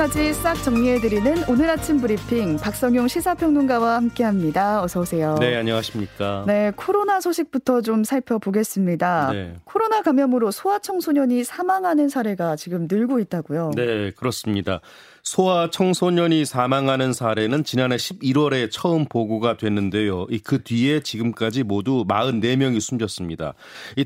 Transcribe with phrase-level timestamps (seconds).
[0.00, 4.82] 소식까지 싹 정리해드리는 오늘 아침 브리핑 박성용 시사평론가와 함께합니다.
[4.82, 5.36] 어서 오세요.
[5.38, 6.44] 네, 안녕하십니까.
[6.46, 9.32] 네, 코로나 소식부터 좀 살펴보겠습니다.
[9.32, 9.56] 네.
[9.64, 13.72] 코로나 감염으로 소아청소년이 사망하는 사례가 지금 늘고 있다고요.
[13.76, 14.80] 네, 그렇습니다.
[15.22, 20.26] 소아 청소년이 사망하는 사례는 지난해 11월에 처음 보고가 됐는데요.
[20.42, 23.54] 그 뒤에 지금까지 모두 44명이 숨졌습니다.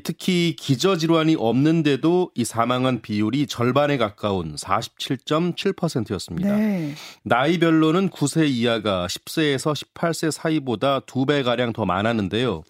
[0.03, 6.55] 특히 기저 질환이 없는데도 이 사망한 비율이 절반에 가까운 47.7%였습니다.
[6.55, 6.93] 네.
[7.23, 12.63] 나이별로는 9세 이하가 10세에서 18세 사이보다 2배 가량 더 많았는데요.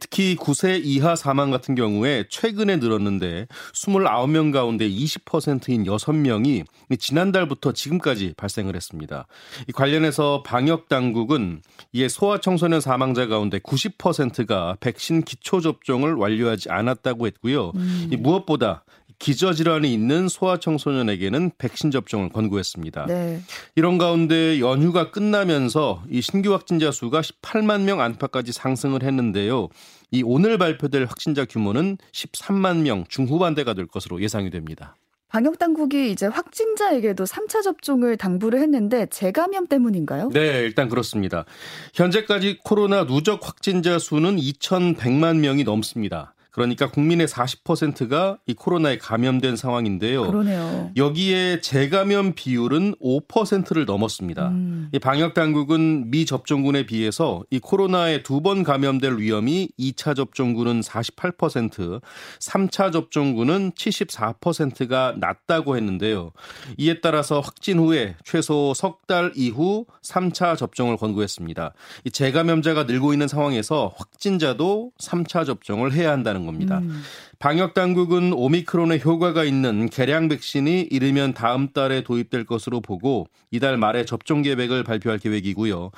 [0.00, 6.64] 특히 9세 이하 사망 같은 경우에 최근에 늘었는데 29명 가운데 20%인 6명이
[6.98, 9.26] 지난달부터 지금까지 발생을 했습니다.
[9.68, 17.26] 이 관련해서 방역 당국은 이에 소아 청소년 사망자 가운데 90%가 백신 기초 접종을 완료하지 않았다고
[17.26, 17.72] 했고요.
[17.74, 18.10] 음.
[18.18, 18.84] 무엇보다
[19.18, 23.06] 기저질환이 있는 소아청소년에게는 백신 접종을 권고했습니다.
[23.06, 23.40] 네.
[23.74, 29.68] 이런 가운데 연휴가 끝나면서 이 신규 확진자 수가 18만 명 안팎까지 상승을 했는데요.
[30.10, 34.96] 이 오늘 발표될 확진자 규모는 13만 명 중후반대가 될 것으로 예상이 됩니다.
[35.34, 40.28] 방역 당국이 이제 확진자에게도 3차 접종을 당부를 했는데 재감염 때문인가요?
[40.32, 41.44] 네, 일단 그렇습니다.
[41.92, 46.33] 현재까지 코로나 누적 확진자 수는 2,100만 명이 넘습니다.
[46.54, 50.22] 그러니까 국민의 40%가 이 코로나에 감염된 상황인데요.
[50.24, 50.92] 그러네요.
[50.96, 54.48] 여기에 재감염 비율은 5%를 넘었습니다.
[54.50, 54.88] 음.
[54.92, 62.02] 이 방역 당국은 미 접종군에 비해서 이 코로나에 두 번 감염될 위험이 2차 접종군은 48%,
[62.40, 66.32] 3차 접종군은 74%가 낮다고 했는데요.
[66.76, 71.74] 이에 따라서 확진 후에 최소 석 달 이후 3차 접종을 권고했습니다.
[72.04, 76.78] 이 재감염자가 늘고 있는 상황에서 확진자도 3차 접종을 해야 한다는 겁니다.
[76.78, 77.02] 음.
[77.38, 84.04] 방역 당국은 오미크론의 효과가 있는 개량 백신이 이르면 다음 달에 도입될 것으로 보고 이달 말에
[84.04, 85.90] 접종 계획을 발표할 계획이고요.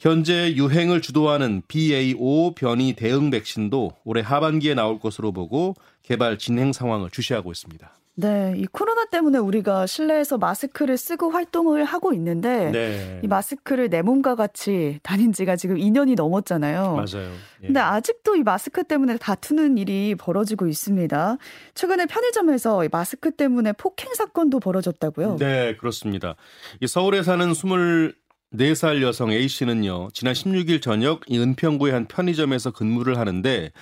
[0.00, 7.10] 현재 유행을 주도하는 BA5 변이 대응 백신도 올해 하반기에 나올 것으로 보고 개발 진행 상황을
[7.10, 7.90] 주시하고 있습니다.
[8.16, 13.20] 네, 이 코로나 때문에 우리가 실내에서 마스크를 쓰고 활동을 하고 있는데 네.
[13.24, 16.94] 이 마스크를 내 몸과 같이 다닌 지가 지금 2년이 넘었잖아요.
[16.94, 17.32] 맞아요.
[17.62, 17.66] 예.
[17.66, 21.38] 근데 아직도 이 마스크 때문에 다투는 일이 벌어지고 있습니다.
[21.74, 25.36] 최근에 편의점에서 이 마스크 때문에 폭행 사건도 벌어졌다고요?
[25.38, 26.36] 네, 그렇습니다.
[26.80, 28.14] 이 서울에 사는 20
[28.54, 33.72] 4살 여성 A씨는요, 지난 16일 저녁 이 은평구의 한 편의점에서 근무를 하는데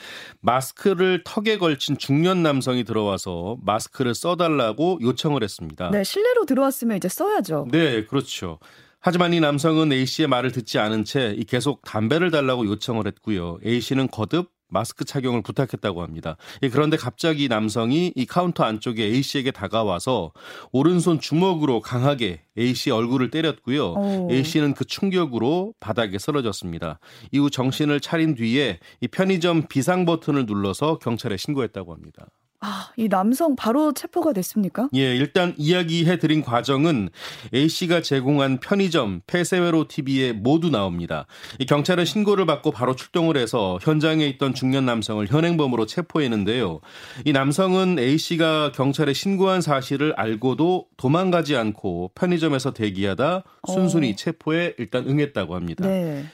[0.41, 5.91] 마스크를 턱에 걸친 중년 남성이 들어와서 마스크를 써달라고 요청을 했습니다.
[5.91, 7.69] 네, 실내로 들어왔으면 이제 써야죠.
[7.71, 8.59] 네, 그렇죠.
[9.01, 13.59] 하지만 이 남성은 A씨의 말을 듣지 않은 채 계속 담배를 달라고 요청을 했고요.
[13.67, 16.37] A씨는 거듭 마스크 착용을 부탁했다고 합니다.
[16.63, 20.33] 예, 그런데 갑자기 남성이 이 카운터 안쪽에 A 씨에게 다가와서
[20.73, 23.93] 오른손 주먹으로 강하게 A 씨 얼굴을 때렸고요.
[23.93, 24.29] 오.
[24.31, 26.99] A 씨는 그 충격으로 바닥에 쓰러졌습니다.
[27.31, 32.27] 이후 정신을 차린 뒤에 이 편의점 비상 버튼을 눌러서 경찰에 신고했다고 합니다.
[32.65, 34.89] 아, 이 남성 바로 체포가 됐습니까?
[34.95, 37.11] 예, 일단 이야기해 드린 과정은
[37.53, 41.27] A씨가 제공한 편의점 폐쇄회로 TV에 모두 나옵니다.
[41.59, 46.81] 이 경찰은 신고를 받고 바로 출동을 해서 현장에 있던 중년 남성을 현행범으로 체포했는데요.
[47.25, 54.17] 이 남성은 A씨가 경찰에 신고한 사실을 알고도 도망가지 않고 편의점에서 대기하다 순순히 어.
[54.17, 55.89] 체포에 일단 응했다고 합니다.
[55.89, 56.25] 네.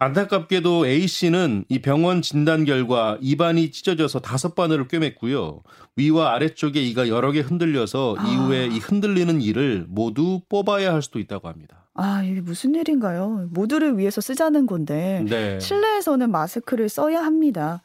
[0.00, 5.62] 안타깝게도 A 씨는 이 병원 진단 결과 입안이 찢어져서 다섯 바늘을 꿰맸고요.
[5.96, 8.28] 위와 아래쪽에 이가 여러 개 흔들려서 아.
[8.28, 11.88] 이후에 이 흔들리는 이를 모두 뽑아야 할 수도 있다고 합니다.
[11.94, 13.48] 아, 이게 무슨 일인가요?
[13.50, 15.58] 모두를 위해서 쓰자는 건데 네.
[15.58, 17.82] 실내에서는 마스크를 써야 합니다.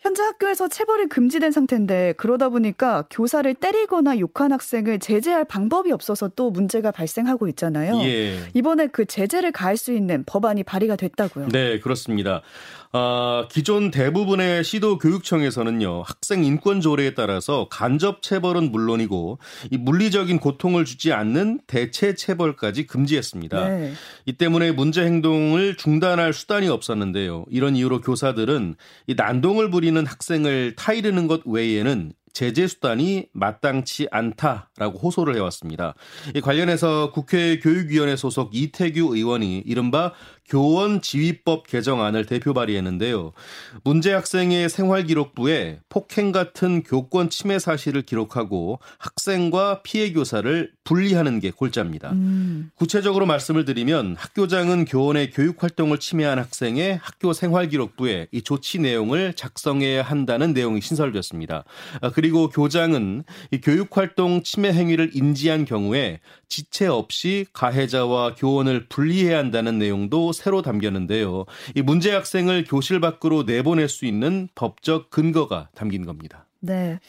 [0.00, 6.50] 현재 학교에서 체벌이 금지된 상태인데 그러다 보니까 교사를 때리거나 욕한 학생을 제재할 방법이 없어서 또
[6.50, 7.96] 문제가 발생하고 있잖아요.
[8.02, 8.38] 예.
[8.54, 11.48] 이번에 그 제재를 가할 수 있는 법안이 발의가 됐다고요.
[11.48, 12.42] 네, 그렇습니다.
[12.92, 19.38] 어, 기존 대부분의 시도 교육청에서는요 학생 인권 조례에 따라서 간접 체벌은 물론이고
[19.70, 23.68] 이 물리적인 고통을 주지 않는 대체 체벌까지 금지했습니다.
[23.68, 23.92] 네.
[24.24, 27.44] 이 때문에 문제 행동을 중단할 수단이 없었는데요.
[27.50, 28.76] 이런 이유로 교사들은
[29.08, 35.94] 이 난동을 부리 는 학생을 타이르는 것 외에는 제재 수단이 마땅치 않다라고 호소를 해왔습니다.
[36.36, 40.12] 이 관련해서 국회 교육위원회 소속 이태규 의원이 이른바
[40.48, 43.32] 교원 지휘법 개정안을 대표 발의했는데요.
[43.84, 51.50] 문제 학생의 생활 기록부에 폭행 같은 교권 침해 사실을 기록하고 학생과 피해 교사를 분리하는 게
[51.50, 52.12] 골자입니다.
[52.12, 52.70] 음.
[52.76, 59.34] 구체적으로 말씀을 드리면 학교장은 교원의 교육 활동을 침해한 학생의 학교 생활 기록부에 이 조치 내용을
[59.34, 61.64] 작성해야 한다는 내용이 신설됐습니다.
[62.00, 69.38] 아, 그리고 교장은 이 교육 활동 침해 행위를 인지한 경우에 지체 없이 가해자와 교원을 분리해야
[69.38, 71.46] 한다는 내용도 새로 담겼는데요.
[71.74, 76.44] 이 문제 학생을 교실 밖으로 내보낼 수 있는 법적 근거가 담긴 겁니다.
[76.60, 77.00] 네.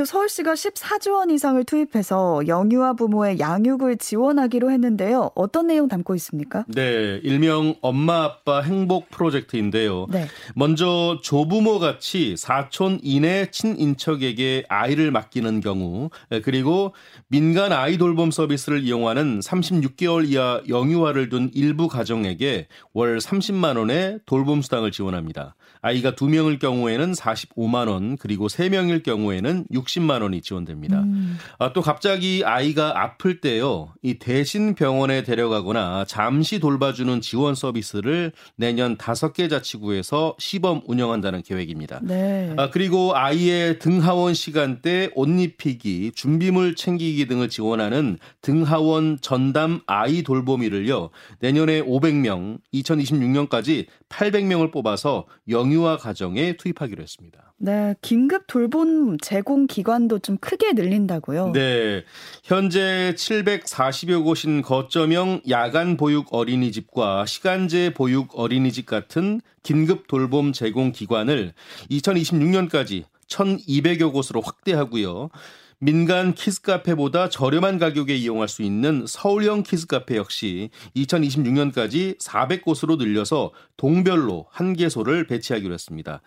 [0.00, 5.32] 또 서울시가 14조 원 이상을 투입해서 영유아 부모의 양육을 지원하기로 했는데요.
[5.34, 6.64] 어떤 내용 담고 있습니까?
[6.68, 10.06] 네, 일명 엄마 아빠 행복 프로젝트인데요.
[10.08, 10.26] 네.
[10.54, 16.08] 먼저 조부모 같이 사촌 이내 친인척에게 아이를 맡기는 경우,
[16.44, 16.94] 그리고
[17.28, 24.62] 민간 아이 돌봄 서비스를 이용하는 36개월 이하 영유아를 둔 일부 가정에게 월 30만 원의 돌봄
[24.62, 25.56] 수당을 지원합니다.
[25.82, 31.00] 아이가 2명일 경우에는 45만 원, 그리고 3명일 경우에는 60만 원이 지원됩니다.
[31.00, 31.38] 음.
[31.58, 33.92] 아, 또 갑자기 아이가 아플 때요.
[34.02, 42.00] 이 대신 병원에 데려가거나 잠시 돌봐주는 지원 서비스를 내년 5개 자치구에서 시범 운영한다는 계획입니다.
[42.02, 42.54] 네.
[42.56, 51.10] 아, 그리고 아이의 등하원 시간대 옷 입히기, 준비물 챙기기 등을 지원하는 등하원 전담 아이 돌보미를요.
[51.40, 57.54] 내년에 500명, 2026년까지 800명을 뽑아서 영유아 가정에 투입하기로 했습니다.
[57.62, 61.52] 네, 긴급 돌봄 제공 기관도 좀 크게 늘린다고요?
[61.52, 62.04] 네.
[62.44, 71.54] 현재 740여 곳인 거점형 야간 보육 어린이집과 시간제 보육 어린이집 같은 긴급 돌봄 제공 기관을
[71.90, 75.30] 2026년까지 1,200여 곳으로 확대하고요.
[75.78, 84.74] 민간 키즈카페보다 저렴한 가격에 이용할 수 있는 서울형 키즈카페 역시 2026년까지 400곳으로 늘려서 동별로 한
[84.74, 86.20] 개소를 배치하기로 했습니다.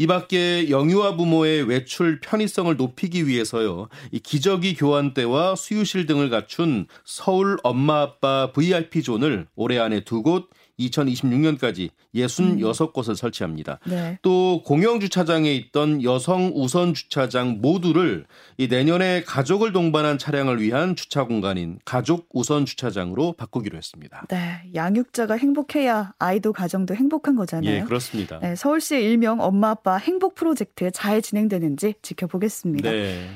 [0.00, 3.88] 이 밖에 영유아 부모의 외출 편의성을 높이기 위해서요.
[4.12, 10.50] 이 기저귀 교환대와 수유실 등을 갖춘 서울 엄마 아빠 VIP 존을 올해 안에 두 곳,
[10.78, 13.14] 2026년까지 66곳을 음.
[13.14, 13.78] 설치합니다.
[13.86, 14.18] 네.
[14.22, 18.26] 또 공영 주차장에 있던 여성 우선 주차장 모두를
[18.56, 24.26] 이 내년에 가족을 동반한 차량을 위한 주차 공간인 가족 우선 주차장으로 바꾸기로 했습니다.
[24.28, 27.74] 네, 양육자가 행복해야 아이도 가정도 행복한 거잖아요.
[27.74, 28.38] 예, 그렇습니다.
[28.40, 32.90] 네, 서울시의 일명 엄마 아빠 행복 프로젝트 잘 진행되는지 지켜보겠습니다.
[32.90, 33.28] 네.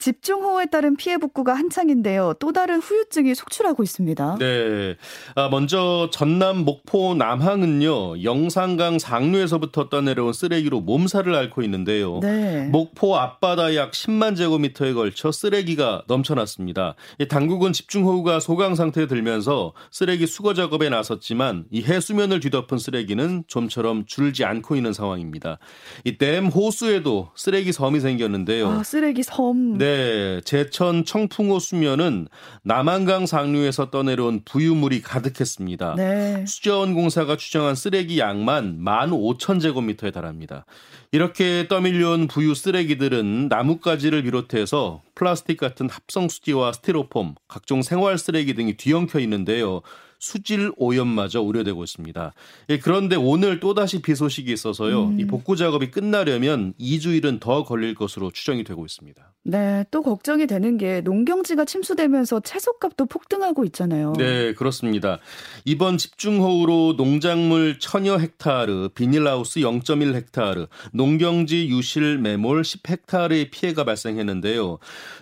[0.00, 2.34] 집중호우에 따른 피해 복구가 한창인데요.
[2.38, 4.36] 또 다른 후유증이 속출하고 있습니다.
[4.38, 4.96] 네.
[5.34, 8.22] 아, 먼저 전남 목포 남항은요.
[8.22, 12.20] 영산강 상류에서부터 떠내려온 쓰레기로 몸살을 앓고 있는데요.
[12.22, 12.68] 네.
[12.68, 16.94] 목포 앞바다 약 10만 제곱미터에 걸쳐 쓰레기가 넘쳐났습니다.
[17.28, 24.44] 당국은 집중호우가 소강 상태에 들면서 쓰레기 수거 작업에 나섰지만 이 해수면을 뒤덮은 쓰레기는 좀처럼 줄지
[24.44, 25.58] 않고 있는 상황입니다.
[26.04, 28.68] 이 댐 호수에도 쓰레기 섬이 생겼는데요.
[28.68, 29.76] 아, 쓰레기 섬.
[29.78, 29.89] 네.
[29.90, 32.28] 네, 제천 청풍호 수면은
[32.62, 35.94] 남한강 상류에서 떠내려온 부유물이 가득했습니다.
[35.96, 36.44] 네.
[36.46, 40.64] 수자원공사가 추정한 쓰레기 양만 15,000제곱미터에 달합니다.
[41.10, 48.76] 이렇게 떠밀려온 부유 쓰레기들은 나뭇가지를 비롯해서 플라스틱 같은 합성 수지와 스티로폼, 각종 생활 쓰레기 등이
[48.76, 49.82] 뒤엉켜 있는데요.
[50.20, 52.32] 수질 오염마저 우려되고 있습니다.
[52.68, 55.06] 예, 그런데 오늘 또다시 비 소식이 있어서요.
[55.06, 55.20] 음.
[55.20, 59.32] 이 복구 작업이 끝나려면 2주일은 더 걸릴 것으로 추정이 되고 있습니다.
[59.42, 64.12] 네, 또 걱정이 되는 게 농경지가 침수되면서 채소값도 폭등하고 있잖아요.
[64.18, 65.18] 네, 그렇습니다.
[65.64, 74.78] 이번 집중호우로 농작물 천여 헥타르, 비닐하우스 0.1 헥타르, 농경지 유실 매몰 10 헥타르의 피해가 발생했는데요.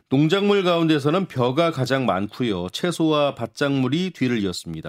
[0.08, 2.68] 농작물 가운데서는 벼가 가장 많고요.
[2.70, 4.87] 채소와 밭작물이 뒤를 이었습니다.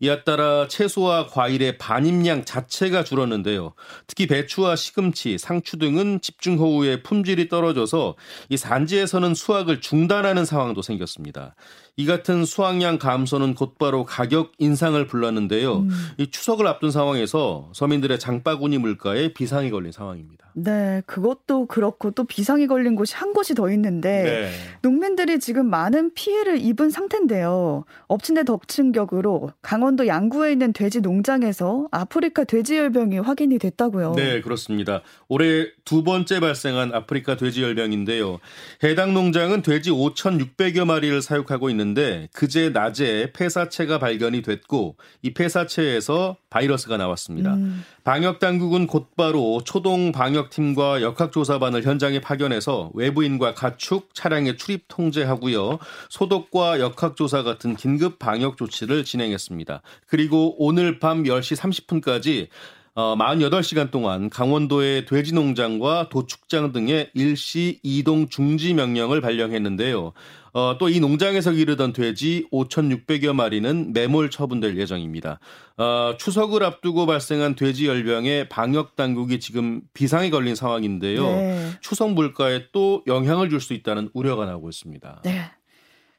[0.00, 3.74] 이에 따라 채소와 과일의 반입량 자체가 줄었는데요.
[4.06, 8.16] 특히 배추와 시금치, 상추 등은 집중 호우에 품질이 떨어져서
[8.48, 11.54] 이 산지에서는 수확을 중단하는 상황도 생겼습니다.
[11.96, 15.78] 이 같은 수확량 감소는 곧바로 가격 인상을 불렀는데요.
[15.78, 15.90] 음.
[16.18, 20.44] 이 추석을 앞둔 상황에서 서민들의 장바구니 물가에 비상이 걸린 상황입니다.
[20.56, 24.50] 네, 그것도 그렇고 또 비상이 걸린 곳이 한 곳이 더 있는데 네.
[24.82, 27.84] 농민들이 지금 많은 피해를 입은 상태인데요.
[28.06, 34.14] 엎친 데 덮친 격으로 강원도 양구에 있는 돼지 농장에서 아프리카 돼지열병이 확인이 됐다고요.
[34.14, 35.02] 네, 그렇습니다.
[35.28, 38.38] 올해 두 번째 발생한 아프리카 돼지열병인데요.
[38.84, 46.36] 해당 농장은 돼지 5,600여 마리를 사육하고 있는 있는데 그제 낮에 폐사체가 발견이 됐고 이 폐사체에서
[46.50, 47.54] 바이러스가 나왔습니다.
[47.54, 47.84] 음.
[48.02, 55.78] 방역 당국은 곧바로 초동 방역팀과 역학조사반을 현장에 파견해서 외부인과 가축 차량의 출입 통제하고요.
[56.08, 59.82] 소독과 역학조사 같은 긴급 방역 조치를 진행했습니다.
[60.06, 62.48] 그리고 오늘 밤 10시 30분까지
[62.96, 70.12] 어, 48시간 동안 강원도의 돼지 농장과 도축장 등의 일시 이동 중지 명령을 발령했는데요.
[70.52, 75.40] 어, 또 이 농장에서 기르던 돼지 5,600여 마리는 매몰 처분될 예정입니다.
[75.76, 81.24] 어, 추석을 앞두고 발생한 돼지 열병에 방역 당국이 지금 비상에 걸린 상황인데요.
[81.26, 81.70] 네.
[81.80, 85.22] 추석 물가에 또 영향을 줄 수 있다는 우려가 나오고 있습니다.
[85.24, 85.50] 네.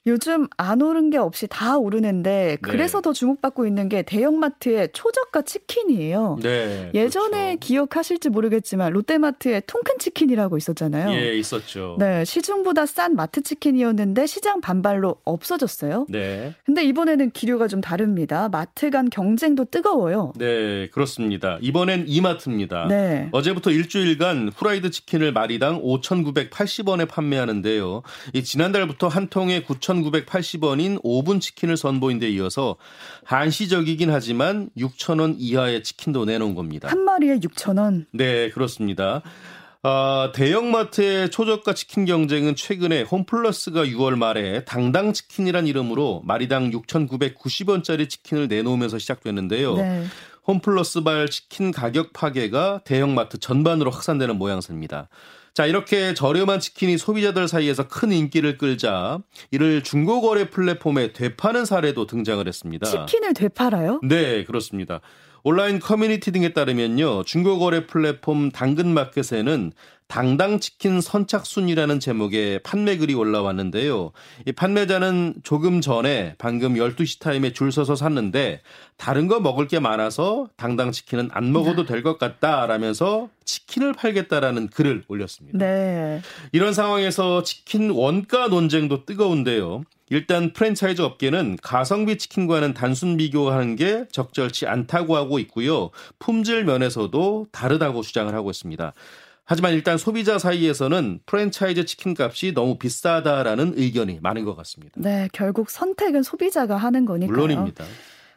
[0.08, 2.58] 요즘 안 오른 게 없이 다 오르는데 네.
[2.62, 3.02] 그래서 네.
[3.02, 6.38] 더 주목받고 있는 게 대형마트의 초저가 치킨이에요.
[6.44, 7.60] 네, 예전에 그렇죠.
[7.60, 11.12] 기억하실지 모르겠지만 롯데마트의 통큰 치킨이라고 있었잖아요.
[11.12, 11.96] 예, 있었죠.
[12.00, 16.06] 네, 시중보다 싼 마트 치킨이었는데 시장 반발로 없어졌어요.
[16.10, 16.54] 네.
[16.66, 18.48] 근데 이번에는 기류가 좀 다릅니다.
[18.50, 20.34] 마트 간 경쟁도 뜨거워요.
[20.36, 21.58] 네, 그렇습니다.
[21.62, 22.88] 이번엔 이마트입니다.
[22.88, 23.30] 네.
[23.32, 28.04] 어제부터 일주일간 후라이드 치킨을 마리당 5,980원에 판매하는데요.
[28.34, 29.64] 이 지난달부터 한 통에
[30.04, 32.76] 9,980원인 오븐 치킨을 선보인 데 이어서
[33.24, 36.90] 한시적이긴 하지만 6,000원 이하의 치킨도 내놓은 겁니다.
[36.90, 38.06] 한 마리에 6,000원?
[38.12, 39.22] 네, 그렇습니다.
[39.88, 48.48] 아, 대형마트의 초저가 치킨 경쟁은 최근에 홈플러스가 6월 말에 당당 치킨이란 이름으로 마리당 6,990원짜리 치킨을
[48.48, 49.76] 내놓으면서 시작됐는데요.
[49.76, 50.06] 네.
[50.48, 55.08] 홈플러스발 치킨 가격 파괴가 대형마트 전반으로 확산되는 모양새입니다.
[55.56, 59.20] 자, 이렇게 저렴한 치킨이 소비자들 사이에서 큰 인기를 끌자
[59.52, 62.86] 이를 중고거래 플랫폼에 되파는 사례도 등장을 했습니다.
[62.86, 64.02] 치킨을 되팔아요?
[64.04, 65.00] 네, 그렇습니다.
[65.48, 67.24] 온라인 커뮤니티 등에 따르면요.
[67.24, 69.74] 중고 거래 플랫폼 당근마켓에는
[70.08, 74.12] 당당치킨 선착순이라는 제목의 판매글이 올라왔는데요.
[74.48, 78.62] 이 판매자는 조금 전에 방금 12시 타임에 줄 서서 샀는데
[78.98, 85.60] 다른 거 먹을 게 많아서 당당치킨은 안 먹어도 될 것 같다라면서 치킨을 팔겠다라는 글을 올렸습니다.
[85.60, 86.22] 네.
[86.54, 89.84] 이런 상황에서 치킨 원가 논쟁도 뜨거운데요.
[90.10, 95.90] 일단 프랜차이즈 업계는 가성비 치킨과는 단순 비교하는 게 적절치 않다고 하고 있고요.
[96.20, 98.94] 품질 면에서도 다르다고 주장을 하고 있습니다.
[99.48, 104.94] 하지만 일단 소비자 사이에서는 프랜차이즈 치킨 값이 너무 비싸다라는 의견이 많은 것 같습니다.
[104.98, 107.32] 네, 결국 선택은 소비자가 하는 거니까요.
[107.32, 107.86] 물론입니다.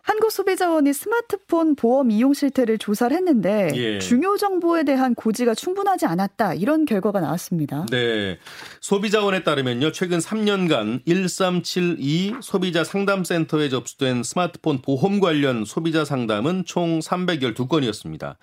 [0.09, 3.99] 한국소비자원이 스마트폰 보험 이용 실태를 조사를 했는데 예.
[3.99, 7.85] 중요 정보에 대한 고지가 충분하지 않았다 이런 결과가 나왔습니다.
[7.91, 8.39] 네.
[8.81, 9.93] 소비자원에 따르면요.
[9.93, 18.37] 최근 3년간 1372 소비자 상담센터에 접수된 스마트폰 보험 관련 소비자 상담은 총 312건이었습니다.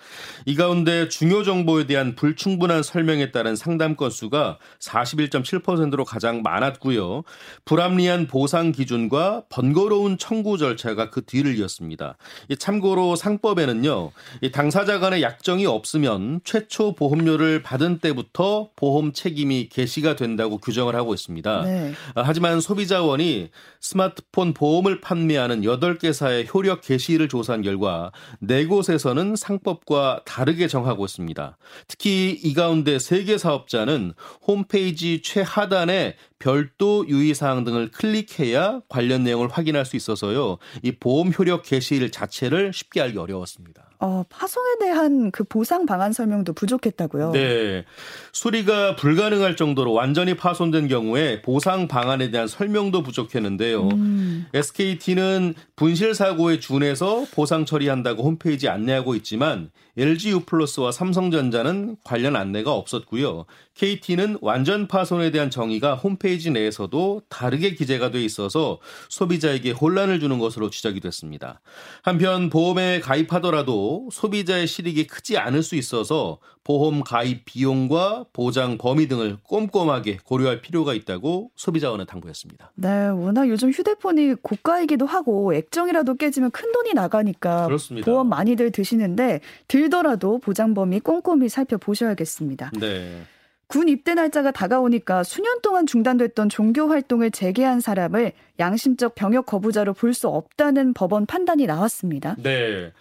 [0.46, 7.24] 이 가운데 중요 정보에 대한 불충분한 설명에 따른 상담 건수가 41.7%로 가장 많았고요.
[7.66, 12.18] 불합리한 보상 기준과 번거로운 청구 절차가 그 뒤를 이었습니다.
[12.60, 14.12] 참고로 상법에는요,
[14.52, 21.62] 당사자 간의 약정이 없으면 최초 보험료를 받은 때부터 보험 책임이 개시가 된다고 규정을 하고 있습니다.
[21.64, 21.94] 네.
[22.16, 23.50] 아, 하지만 소비자원이
[23.82, 28.12] 스마트폰 보험을 판매하는 8개사의 효력 개시를 조사한 결과
[28.44, 31.58] 4곳에서는 상법과 다르게 정하고 있습니다.
[31.88, 34.14] 특히 이 가운데 3개 사업자는
[34.48, 40.58] 홈페이지 최하단에 별도 유의사항 등을 클릭해야 관련 내용을 확인할 수 있어서요.
[40.84, 43.85] 이 보험 효력 개시일 자체를 쉽게 알기 어려웠습니다.
[44.00, 47.32] 어, 파송에 대한 그 보상 방안 설명도 부족했다고요?
[47.32, 47.86] 네.
[48.32, 53.90] 수리가 불가능할 정도로 완전히 파손된 경우에 보상 방안에 대한 설명도 부족했는데요.
[53.90, 54.46] 음.
[54.54, 63.46] SKT는 분실 사고에 준해서 보상 처리한다고 홈페이지 안내하고 있지만 LG U+와 삼성전자는 관련 안내가 없었고요.
[63.76, 70.70] KT는 완전 파손에 대한 정의가 홈페이지 내에서도 다르게 기재가 돼 있어서 소비자에게 혼란을 주는 것으로
[70.70, 71.62] 지적이 됐습니다.
[72.02, 79.38] 한편 보험에 가입하더라도 소비자의 실익이 크지 않을 수 있어서 보험 가입 비용과 보장 범위 등을
[79.44, 82.72] 꼼꼼하게 고려할 필요가 있다고 소비자원은 당부했습니다.
[82.76, 88.06] 네, 워낙 요즘 휴대폰이 고가이기도 하고 액정이라도 깨지면 큰 돈이 나가니까 그렇습니다.
[88.10, 92.72] 보험 많이들 드시는데 들더라도 보장 범위 꼼꼼히 살펴보셔야겠습니다.
[92.80, 93.24] 네.
[93.68, 100.14] 군 입대 날짜가 다가오니까 수년 동안 중단됐던 종교 활동을 재개한 사람을 양심적 병역 거부자로 볼
[100.14, 102.36] 수 없다는 법원 판단이 나왔습니다.
[102.42, 102.92] 네.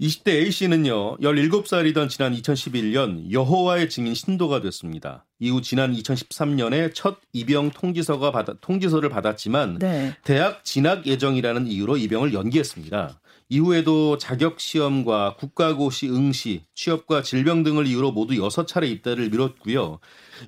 [0.00, 5.24] 20대 A씨는요, 17살이던 지난 2011년 여호와의 증인 신도가 됐습니다.
[5.38, 10.14] 이후 지난 2013년에 첫 입영 통지서가 받아, 통지서를 받았지만 네.
[10.24, 13.20] 대학 진학 예정이라는 이유로 입영을 연기했습니다.
[13.48, 19.98] 이후에도 자격 시험과 국가고시 응시, 취업과 질병 등을 이유로 모두 6차례 입대를 미뤘고요.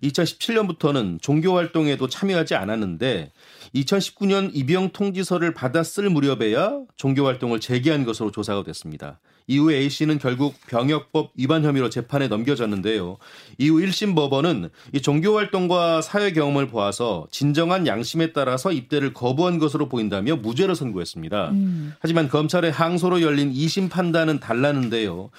[0.03, 3.31] 2017년부터는 종교 활동에도 참여하지 않았는데
[3.75, 9.21] 2019년 입영 통지서를 받았을 무렵에야 종교 활동을 재개한 것으로 조사가 됐습니다.
[9.47, 13.19] 이후 A 씨는 결국 병역법 위반 혐의로 재판에 넘겨졌는데요.
[13.59, 19.89] 이후 1심 법원은 이 종교 활동과 사회 경험을 보아서 진정한 양심에 따라서 입대를 거부한 것으로
[19.89, 21.51] 보인다며 무죄를 선고했습니다.
[21.51, 21.95] 음.
[21.99, 25.31] 하지만 검찰의 항소로 열린 2심 판단은 달랐는데요.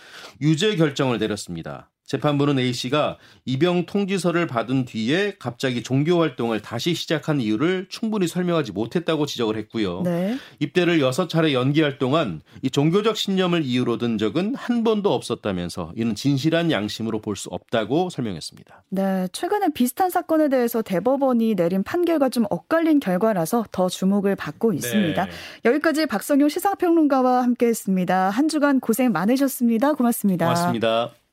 [0.41, 1.89] 유죄 결정을 내렸습니다.
[2.05, 8.71] 재판부는 A 씨가 입영 통지서를 받은 뒤에 갑자기 종교 활동을 다시 시작한 이유를 충분히 설명하지
[8.71, 10.01] 못했다고 지적을 했고요.
[10.01, 10.37] 네.
[10.59, 16.71] 입대를 6차례 연기할 동안 이 종교적 신념을 이유로 든 적은 한 번도 없었다면서 이는 진실한
[16.71, 18.83] 양심으로 볼 수 없다고 설명했습니다.
[18.89, 25.25] 네, 최근에 비슷한 사건에 대해서 대법원이 내린 판결과 좀 엇갈린 결과라서 더 주목을 받고 있습니다.
[25.25, 25.31] 네.
[25.65, 28.29] 여기까지 박성용 시사평론가와 함께했습니다.
[28.29, 29.93] 한 주간 고생 많으셨습니다.
[29.93, 30.45] 고맙습니다.
[30.45, 31.24] 고맙습니다.